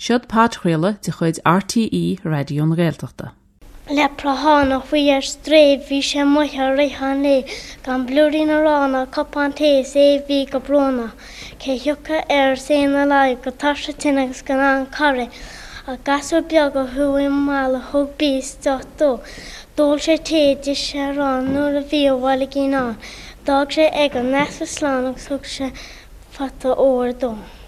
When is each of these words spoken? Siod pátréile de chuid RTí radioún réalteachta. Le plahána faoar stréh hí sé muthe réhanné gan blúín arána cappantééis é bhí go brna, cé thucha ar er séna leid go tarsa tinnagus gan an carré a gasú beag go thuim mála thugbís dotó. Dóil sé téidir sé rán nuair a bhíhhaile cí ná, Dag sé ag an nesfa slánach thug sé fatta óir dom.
Siod 0.00 0.24
pátréile 0.32 0.96
de 1.04 1.12
chuid 1.12 1.38
RTí 1.44 2.18
radioún 2.24 2.72
réalteachta. 2.72 3.34
Le 3.96 4.06
plahána 4.16 4.78
faoar 4.80 5.20
stréh 5.20 5.82
hí 5.88 5.98
sé 6.10 6.24
muthe 6.24 6.68
réhanné 6.78 7.44
gan 7.84 8.06
blúín 8.08 8.48
arána 8.48 9.02
cappantééis 9.16 9.92
é 10.04 10.06
bhí 10.24 10.38
go 10.50 10.58
brna, 10.58 11.12
cé 11.60 11.76
thucha 11.76 12.22
ar 12.38 12.56
er 12.56 12.56
séna 12.56 13.04
leid 13.12 13.44
go 13.44 13.50
tarsa 13.50 13.92
tinnagus 13.92 14.40
gan 14.40 14.64
an 14.70 14.86
carré 14.86 15.28
a 15.86 15.98
gasú 16.08 16.40
beag 16.48 16.72
go 16.72 16.86
thuim 16.96 17.36
mála 17.50 17.84
thugbís 17.92 18.56
dotó. 18.64 19.20
Dóil 19.76 20.00
sé 20.00 20.16
téidir 20.16 20.80
sé 20.86 21.12
rán 21.12 21.52
nuair 21.52 21.76
a 21.76 21.84
bhíhhaile 21.92 22.48
cí 22.48 22.64
ná, 22.72 22.96
Dag 23.44 23.68
sé 23.68 23.92
ag 23.92 24.16
an 24.16 24.32
nesfa 24.32 24.64
slánach 24.64 25.20
thug 25.28 25.44
sé 25.44 25.74
fatta 26.32 26.72
óir 26.72 27.12
dom. 27.12 27.59